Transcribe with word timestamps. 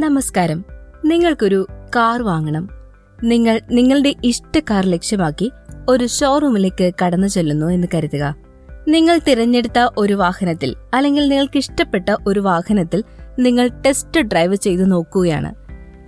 നമസ്കാരം. 0.00 0.64
നിങ്ങൾക്കൊരു 1.04 1.66
കാർ 1.96 2.22
വാങ്ങണം. 2.22 2.68
നിങ്ങൾ 3.24 3.60
നിങ്ങളുടെ 3.70 4.14
ഇഷ്ട 4.24 4.58
കാർ 4.58 4.86
ലക്ഷ്യമാക്കി 4.86 5.52
ഒരു 5.88 6.06
ഷോറൂമിലേക്ക് 6.06 6.92
കടന്നു 7.04 7.26
ചെല്ലുന്നു 7.26 7.66
എന്ന് 7.66 7.86
കരുതുക. 7.94 8.34
നിങ്ങൾ 8.88 9.18
തിരഞ്ഞെടുത്ത 9.18 9.88
ഒരു 9.98 10.12
വാഹനത്തിൽ 10.12 10.74
അല്ലെങ്കിൽ 10.94 11.28
നിങ്ങൾക്ക് 11.28 11.58
ഇഷ്ടപ്പെട്ട 11.58 12.16
ഒരു 12.26 12.40
വാഹനത്തിൽ 12.40 13.04
നിങ്ങൾ 13.38 13.68
ടെസ്റ്റ് 13.86 14.20
ഡ്രൈവ് 14.20 14.54
ചെയ്തു 14.54 14.82
നോക്കുകയാണ്. 14.82 15.54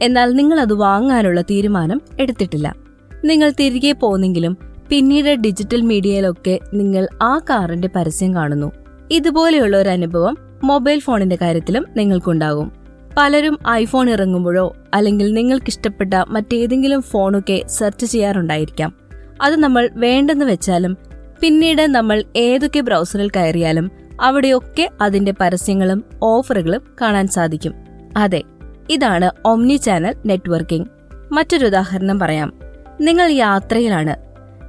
എന്നാൽ 0.03 0.33
നിങ്ങൾ 0.33 0.61
അത് 0.61 0.73
വാങ്ങാനുള്ള 0.73 1.41
തീരുമാനം 1.41 2.01
എടുത്തിട്ടില്ല. 2.21 2.75
നിങ്ങൾ 3.25 3.51
തിരികെ 3.51 3.93
പോന്നെങ്കിലും 3.93 4.57
പിന്നീട് 4.89 5.35
ഡിജിറ്റൽ 5.35 5.81
മീഡിയയിലൊക്കെ 5.81 6.61
നിങ്ങൾ 6.75 7.09
ആ 7.23 7.39
കാറിന്റെ 7.39 7.89
പരസ്യം 7.97 8.35
കാണുന്നു. 8.35 8.73
ഇതുപോലെയുള്ള 9.11 9.77
ഒരു 9.77 9.89
അനുഭവം 9.89 10.37
മൊബൈൽ 10.65 11.01
ഫോണിന്റെ 11.01 11.39
കാര്യത്തിലും 11.41 11.87
നിങ്ങൾക്കുണ്ടാകും. 11.97 12.84
പലരും 13.17 13.59
ഐഫോൺ 13.69 14.11
ഇറങ്ങുമ്പോഴോ 14.11 14.77
അല്ലെങ്കിൽ 14.95 15.33
നിങ്ങൾക്കിഷ്ടപ്പെട്ട 15.35 16.15
മറ്റേതെങ്കിലും 16.15 17.03
ഫോണൊക്കെ 17.03 17.63
സെർച്ച് 17.67 18.07
ചെയ്യാറുണ്ടായിരിക്കാം. 18.07 18.95
അത് 19.43 19.57
നമ്മൾ 19.57 19.91
വേണ്ടെന്ന് 19.93 20.45
വെച്ചാലും 20.45 20.97
പിന്നീട് 21.41 21.83
നമ്മൾ 21.83 22.25
ഏതൊക്കെ 22.37 22.81
ബ്രൗസറിൽ 22.81 23.31
കയറിയാലും 23.31 23.91
അവിടെയൊക്കെ 24.21 24.91
അതിന്റെ 25.01 25.35
പരസ്യങ്ങളും 25.41 26.05
ഓഫറുകളും 26.23 26.83
കാണാൻ 27.01 27.29
സാധിക്കും. 27.29 27.75
അതെ 28.17 28.43
ഇതാണ് 28.91 29.31
ഒമ്നി 29.45 29.77
ചാനൽ 29.77 30.15
നെറ്റ്വർക്കിംഗ് 30.27 30.89
മറ്റൊരു 31.33 31.67
ഉദാഹരണം 31.67 32.19
പറയാം. 32.19 32.53
നിങ്ങൾ 33.01 33.31
യാത്രയിലാണ്. 33.31 34.17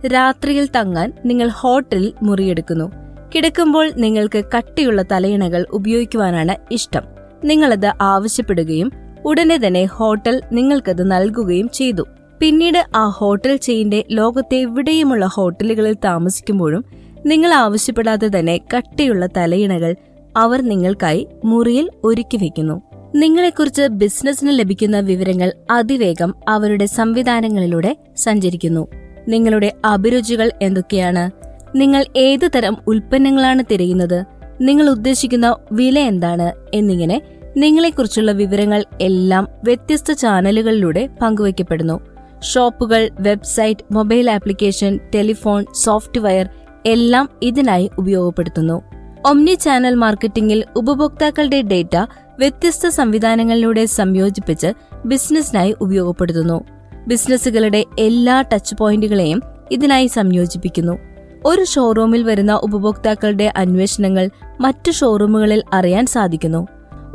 രാത്രിയിൽ 0.08 0.70
തങ്ങാൻ 0.76 1.14
നിങ്ങൾ 1.26 1.48
ഹോട്ടലിൽ 1.48 2.14
മുറിയെടുക്കുന്നു. 2.22 2.92
കിടക്കുമ്പോൾ 3.36 3.92
നിങ്ങൾക്ക് 3.92 4.44
കട്ടിയുള്ള 4.58 5.02
തലയിണകൾ 5.12 5.66
ഉപയോഗിക്കുവാനാണ് 5.72 6.56
ഇഷ്ടം. 6.72 7.16
നിങ്ങളത് 7.46 7.92
ആവശ്യപ്പെടുകയും 8.02 8.92
ഉടനെ 9.26 9.58
തന്നെ 9.58 9.86
ഹോട്ടൽ 9.86 10.42
നിങ്ങൾക്കത് 10.52 11.12
നൽകുകയും 11.12 11.70
ചെയ്തു. 11.70 12.04
പിന്നീട് 12.40 12.86
ആ 12.96 13.08
ഹോട്ടൽ 13.08 13.56
ചെയിന്റെ 13.56 14.06
ലോകത്തെ 14.12 14.56
എവിടെയുമുള്ള 14.56 15.26
ഹോട്ടലുകളിൽ 15.26 15.94
താമസിക്കുമ്പോഴും 15.94 16.86
നിങ്ങൾ 17.26 17.54
ആവശ്യപ്പെടാതെ 17.54 18.40
തന്നെ 18.40 18.60
കട്ടിയുള്ള 18.78 19.26
തലയിണകൾ 19.26 19.96
അവർ 20.38 20.62
നിങ്ങൾക്കായി 20.62 21.28
മുറിയിൽ 21.46 21.90
ഒരുക്കി 22.04 22.38
വെക്കുന്നു. 22.38 22.82
നിങ്ങളെക്കുറിച്ച് 23.16 23.82
ബിസിനസ്സിന് 23.82 24.60
ലഭിക്കുന്ന 24.60 25.00
വിവരങ്ങൾ 25.00 25.52
അതിവേഗം 25.72 26.36
അവരുടെ 26.48 26.86
സംവിധാനങ്ങളിലൂടെ 26.86 27.98
സഞ്ചരിക്കുന്നു. 28.18 28.88
നിങ്ങളുടെ 29.28 29.74
അഭിരുചികൾ 29.86 30.52
എന്തൊക്കെയാണ്? 30.62 31.32
നിങ്ങൾ 31.76 32.06
ഏതു 32.18 32.48
തരം 32.48 32.78
ഉൽപ്പന്നങ്ങളാണ് 32.88 33.64
തിരയുന്നത്? 33.72 34.26
നിങ്ങൾ 34.62 34.90
ഉദ്ദേശിക്കുന്ന 34.90 35.56
വില 35.72 36.00
എന്താണ്? 36.00 36.52
എന്നിങ്ങനെ 36.74 37.22
നിങ്ങളെക്കുറിച്ചുള്ള 37.58 38.32
വിവരങ്ങൾ 38.32 38.84
എല്ലാം 39.02 39.48
വ്യത്യസ്ത 39.64 40.12
ചാനലുകളിലൂടെ 40.12 41.10
പങ്കുവയ്ക്കപ്പെടുന്നു. 41.22 42.00
ഷോപ്പുകൾ 42.42 43.10
website 43.20 43.94
mobile 43.94 44.32
application 44.32 45.00
telephone 45.16 45.66
software 45.76 46.50
എല്ലാം 46.86 47.30
ഇതിനായി 47.44 47.92
ഉപയോഗപ്പെടുത്തുന്നു. 48.00 48.82
ഒമ്നി 49.26 49.54
ചാനൽ 49.54 49.96
മാർക്കറ്റിംഗിൽ 49.96 50.64
ഉപഭോക്താക്കളുടെ 50.76 51.62
ഡേറ്റ 51.62 51.96
വ്യത്യസ്ത 52.40 52.88
സംവിധാനങ്ങളിലൂടെ 52.88 53.86
സംയോജിപ്പിച്ച് 53.86 54.68
ബിസിനസ്സിനായി 55.06 55.76
ഉപയോഗപ്പെടുത്തുന്നു. 55.82 56.64
ബിസിനസ്സുകളുടെ 57.08 57.86
എല്ലാ 58.00 58.42
ടച്ച് 58.42 58.76
പോയിന്റുകളെയും 58.76 59.42
ഇതിനായി 59.72 60.08
സംയോജിപ്പിക്കുന്നു. 60.08 60.98
ഒരു 61.46 61.64
ഷോറൂമിൽ 61.64 62.24
വരുന്ന 62.24 62.54
ഉപഭോക്താക്കളുടെ 62.54 63.54
അന്വേഷണങ്ങൾ 63.58 64.30
മറ്റു 64.62 64.92
ഷോറൂമുകളിൽ 64.92 65.64
അറിയാൻ 65.74 66.06
സാധിക്കുന്നു. 66.06 66.68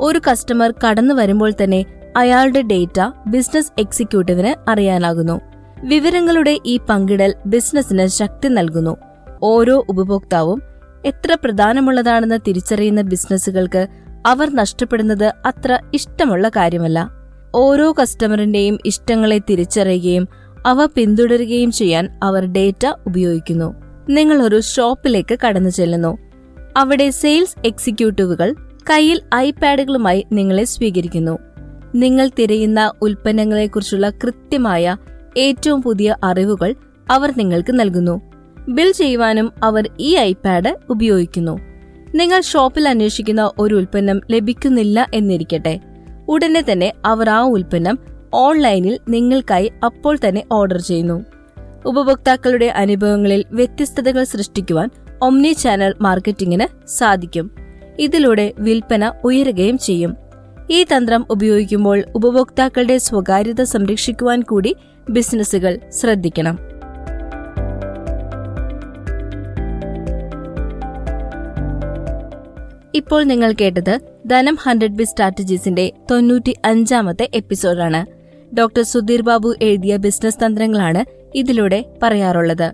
ഒരു 0.03 0.21
കസ്റ്റമർ 0.31 0.75
കടന്നു 0.85 1.15
വരുമ്പോൾ 1.15 1.53
തന്നെ 1.63 1.85
അയാളുടെ 2.17 2.63
ഡേറ്റ 2.63 3.01
ബിസിനസ് 3.27 3.73
എക്സിക്യൂട്ടീവിന് 3.79 4.71
അറിയാനാകുന്നു. 4.71 5.41
വിവരങ്ങളുടെ 5.85 6.59
ഈ 6.67 6.81
പങ്കിടൽ 6.89 7.35
ബിസിനസിന് 7.47 8.07
ശക്തി 8.07 8.49
നൽകുന്നു. 8.49 8.97
ഓരോ 9.43 9.85
ഉപഭോക്താവും 9.89 10.63
എത്ര 11.05 11.37
പ്രധാനമുള്ളതാണെന്ന് 11.45 12.39
തിരിച്ചറിയുന്ന 12.49 13.01
ബിസിനസ്സുകൾക്ക് 13.01 13.87
അവർ 14.27 14.55
നഷ്ടപ്പെടുന്നത് 14.55 15.25
അത്ര 15.25 15.79
ഇഷ്ടമുള്ള 15.95 16.49
കാര്യമല്ല. 16.49 17.11
ഓരോ 17.55 17.95
കസ്റ്റമറിന്റെയും 18.03 18.79
ഇഷ്ടങ്ങളെ 18.87 19.39
തിരിച്ചറിയുകയും 19.39 20.29
അവ 20.67 20.87
പിന്തുടരുകയും 20.87 21.73
ചെയ്യാൻ 21.73 22.21
അവർ 22.23 22.47
ഡേറ്റ 22.47 22.87
ഉപയോഗിക്കുന്നു. 23.07 23.75
നിങ്ങൾ 24.11 24.43
ഒരു 24.43 24.61
ഷോപ്പിലേക്ക് 24.61 25.39
കടന്നു 25.47 25.71
ചെല്ലുന്നു. 25.71 26.19
അവിടെ 26.77 27.11
സെയിൽസ് 27.11 27.67
എക്സിക്യൂട്ടീവുകൾ 27.67 28.70
കയ്യിൽ 28.91 29.21
ഐപാഡുകളുമായി 29.35 30.27
നിങ്ങളെ 30.33 30.65
സ്വീകരിക്കുന്നു. 30.65 31.39
നിങ്ങൾ 31.95 32.31
തിരയുന്ന 32.39 32.93
ഉൽപ്പന്നങ്ങളെക്കുറിച്ചുള്ള 33.03 34.11
കൃത്യമായ 34.11 34.97
ഏറ്റവും 35.37 35.83
പുതിയ 35.83 36.17
അറിവുകൾ 36.25 36.75
അവർ 37.11 37.33
നിങ്ങൾക്ക് 37.37 37.81
നൽകുന്നു. 37.81 38.21
ബിൽ 38.69 38.93
ചെയ്യുവാനും 38.93 39.53
അവർ 39.63 39.91
ഈ 40.01 40.17
ഐപാഡ് 40.17 40.77
ഉപയോഗിക്കുന്നു. 40.91 41.59
നിങ്ങൾ 42.15 42.41
ഷോപ്പിൽ 42.41 42.89
അന്വേഷിക്കുന്ന 42.89 43.51
ഒരു 43.59 43.75
ഉൽപ്പന്നം 43.75 44.21
ലഭിക്കുന്നില്ല 44.31 45.07
എന്നിരിക്കട്ടെ. 45.15 45.81
ഉടനെ 46.29 46.65
തന്നെ 46.73 46.93
അവർ 47.05 47.31
ആ 47.31 47.43
ഉൽപ്പന്നം 47.43 47.99
ഓൺലൈനിൽ 48.35 48.99
നിങ്ങൾക്കായി 49.09 49.73
അപ്പോൾ 49.85 50.19
തന്നെ 50.29 50.45
ഓർഡർ 50.53 50.81
ചെയ്യുന്നു. 50.81 51.25
ഉപഭോക്താക്കളുടെ 51.87 52.67
അനുഭവങ്ങളിൽ 52.67 53.45
വ്യത്യസ്തതകൾ 53.53 54.25
സൃഷ്ടിക്കുവാൻ 54.25 54.91
ഒമ്നി 55.23 55.53
ചാനൽ 55.53 55.95
മാർക്കറ്റിംഗിന് 56.01 56.89
സാധിക്കും. 56.89 57.60
ഇതിലൂടെ 58.01 58.53
വിൽപ്പന 58.59 59.13
ഉയരുകയും 59.25 59.79
ചെയ്യും. 59.79 60.17
ഈ 60.71 60.85
തന്ത്രം 60.85 61.27
ഉപയോഗിക്കുമ്പോൾ 61.31 62.05
ഉപഭോക്താക്കളുടെ 62.15 62.99
സ്വകാര്യത 62.99 63.63
സംരക്ഷിക്കുവാൻ 63.63 64.43
കൂടി 64.43 64.77
ബിസിനസ്സുകൾ 65.11 65.79
ശ്രദ്ധിക്കണം. 66.01 66.59
ഇപ്പോൾ 72.95 73.25
നിങ്ങൾ 73.25 73.53
കേട്ടത് 73.53 74.01
ധനം 74.27 74.59
ഹൺഡ്രഡ് 74.63 74.97
ബി 74.97 75.05
സ്ട്രാറ്റജീസിന്റെ 75.05 75.93
തൊണ്ണൂറ്റി 76.11 76.57
അഞ്ചാമത്തെ 76.65 77.29
എപ്പിസോഡാണ്. 77.35 78.01
ഡോക്ടർ 78.59 78.83
സുധീർ 78.83 79.23
ബാബു 79.23 79.55
എഴുതിയ 79.63 79.97
ബിസിനസ് 79.97 80.39
തന്ത്രങ്ങളാണ് 80.47 81.33
ഇതിലൂടെ 81.35 81.85
പറയാറുള്ളത്. 82.03 82.69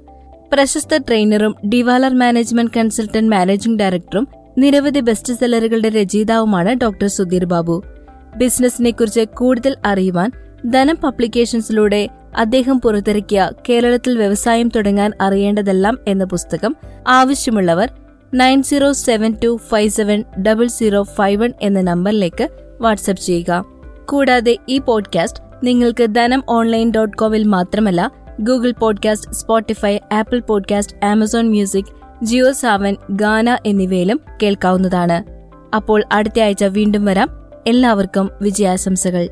പ്രശസ്ത 0.52 0.96
ട്രെയിനറും 0.96 1.56
ഡിവാലർ 1.68 2.14
മാനേജ്മെന്റ് 2.14 2.72
കൺസൾട്ടന്റ് 2.76 3.30
മാനേജിംഗ് 3.30 3.78
ഡയറക്ടറും 3.78 4.28
നിരവധി 4.58 5.00
ബെസ്റ്റ് 5.00 5.32
സെല്ലറുകളുടെ 5.32 5.88
രചയിതാവുമാണ് 5.88 6.74
ഡോക്ടർ 6.74 7.06
സുധീർ 7.06 7.44
ബാബു. 7.44 7.82
ബിസിനസിനെ 8.36 8.90
കുറിച്ച് 8.90 9.20
കൂടുതൽ 9.20 9.76
അറിയുവാൻ 9.86 10.30
ധനം 10.70 10.96
പബ്ലിക്കേഷൻസിലൂടെ 11.04 12.08
അദ്ദേഹം 12.36 12.80
പുറത്തിറക്കിയ 12.80 13.50
കേരളത്തിൽ 13.68 14.18
വ്യവസായം 14.18 14.68
തുടങ്ങാൻ 14.76 15.12
അറിയേണ്ടതെല്ലാം 15.20 15.98
എന്ന 16.08 16.24
പുസ്തകം 16.24 16.76
ആവശ്യമുള്ളവർ 17.08 17.92
nine 18.34 18.62
zero 18.62 18.92
seven 18.92 19.34
two 19.44 19.58
five 19.68 19.90
seven 19.90 20.24
double 20.42 20.66
zero 20.66 21.02
five 21.02 21.42
one 21.42 21.52
എന്ന 21.62 21.80
നമ്പറിലേക്ക് 21.80 22.48
വാട്സ്ആപ്പ് 22.80 23.22
ചെയ്യുക. 23.22 23.64
കൂടാതെ 24.04 24.56
ഈ 24.68 24.78
പോഡ്കാസ്റ്റ് 24.78 25.42
നിങ്ങൾക്ക് 25.64 26.06
ധനം 26.14 26.42
ഓൺലൈൻ 26.48 26.90
ഡോട്ട് 26.90 27.16
കോമിൽ 27.16 27.44
മാത്രമല്ല 27.44 28.10
Google 28.40 28.72
podcast 28.72 29.32
Spotify 29.32 29.98
Apple 30.12 30.40
podcast 30.40 31.04
Amazon 31.04 31.48
music 31.48 32.05
JioSaavn 32.52 32.96
Gaana 33.10 33.58
എന്നിവയിലും 33.66 34.20
കേൾക്കാവുന്നതാണ്. 34.42 35.24
അപ്പോൾ 35.74 36.04
അടുത്ത 36.12 36.40
ആഴ്ച 36.40 36.64
വീണ്ടും 36.64 37.04
വരാം. 37.04 37.28
എല്ലാവർക്കും 37.66 38.30
വിജയാശംസകൾ. 38.42 39.28